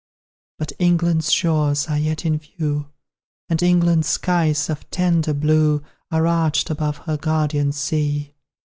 But 0.57 0.71
England's 0.79 1.31
shores 1.31 1.87
are 1.87 1.99
yet 1.99 2.25
in 2.25 2.39
view, 2.39 2.87
And 3.49 3.61
England's 3.61 4.07
skies 4.09 4.67
of 4.67 4.89
tender 4.89 5.31
blue 5.31 5.83
Are 6.09 6.25
arched 6.25 6.71
above 6.71 6.97
her 7.05 7.17
guardian 7.17 7.71
sea. 7.71 8.33